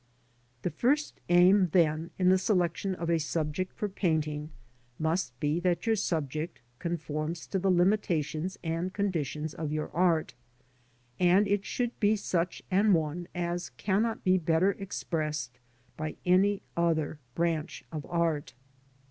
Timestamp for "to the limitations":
7.45-8.57